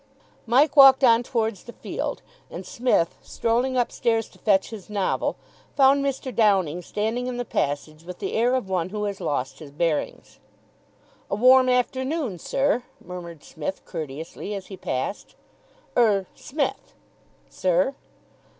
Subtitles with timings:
[0.47, 5.35] Mike walked on towards the field, and Psmith, strolling upstairs to fetch his novel,
[5.77, 6.35] found Mr.
[6.35, 10.39] Downing standing in the passage with the air of one who has lost his bearings.
[11.29, 15.35] "A warm afternoon, sir," murmured Psmith courteously, as he passed.
[15.95, 16.95] "Er Smith!"
[17.47, 17.93] "Sir?"